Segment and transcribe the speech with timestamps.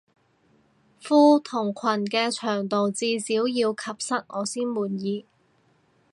[0.99, 5.27] 褲同裙嘅長度至少要及膝我先滿意